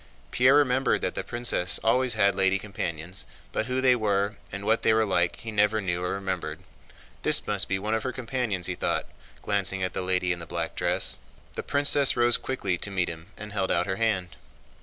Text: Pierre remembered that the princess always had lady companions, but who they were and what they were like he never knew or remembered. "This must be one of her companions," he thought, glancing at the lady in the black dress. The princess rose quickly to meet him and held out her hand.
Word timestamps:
Pierre 0.31 0.55
remembered 0.55 1.01
that 1.01 1.13
the 1.13 1.23
princess 1.23 1.79
always 1.83 2.15
had 2.15 2.33
lady 2.33 2.57
companions, 2.57 3.27
but 3.51 3.67
who 3.67 3.81
they 3.81 3.95
were 3.95 4.35
and 4.51 4.65
what 4.65 4.81
they 4.81 4.95
were 4.95 5.05
like 5.05 5.35
he 5.35 5.51
never 5.51 5.79
knew 5.79 6.03
or 6.03 6.13
remembered. 6.15 6.61
"This 7.21 7.45
must 7.45 7.67
be 7.67 7.77
one 7.77 7.93
of 7.93 8.01
her 8.01 8.11
companions," 8.11 8.65
he 8.65 8.73
thought, 8.73 9.05
glancing 9.43 9.83
at 9.83 9.93
the 9.93 10.01
lady 10.01 10.31
in 10.31 10.39
the 10.39 10.47
black 10.47 10.73
dress. 10.75 11.19
The 11.53 11.61
princess 11.61 12.17
rose 12.17 12.37
quickly 12.39 12.79
to 12.79 12.89
meet 12.89 13.09
him 13.09 13.27
and 13.37 13.53
held 13.53 13.69
out 13.69 13.85
her 13.85 13.97
hand. 13.97 14.29